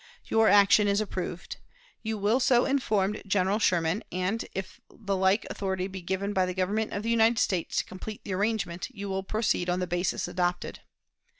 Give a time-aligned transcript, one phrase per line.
[0.25, 1.57] Your action is approved.
[2.01, 6.55] You will so inform General Sherman; and, if the like authority be given by the
[6.55, 10.27] Government of the United States to complete the arrangement, you will proceed on the basis
[10.27, 10.79] adopted.